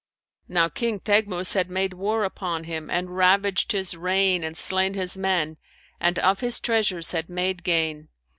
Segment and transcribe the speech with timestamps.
[0.47, 5.15] Now King Teghmus had made war upon him and ravaged his reign and slain his
[5.15, 5.57] men
[5.99, 8.07] and of his treasures had made gain.